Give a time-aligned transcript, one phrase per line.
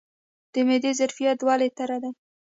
[0.53, 2.11] د معدې ظرفیت دوه لیټره دی.